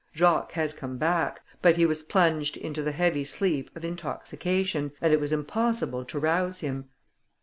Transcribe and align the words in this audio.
Jacques 0.15 0.53
had 0.53 0.75
come 0.75 0.97
back, 0.97 1.41
but 1.61 1.75
he 1.75 1.85
was 1.85 2.01
plunged 2.01 2.57
into 2.57 2.81
the 2.81 2.91
heavy 2.91 3.23
sleep 3.23 3.69
of 3.75 3.85
intoxication, 3.85 4.93
and 4.99 5.13
it 5.13 5.19
was 5.19 5.31
impossible 5.31 6.03
to 6.03 6.17
rouse 6.17 6.61
him. 6.61 6.89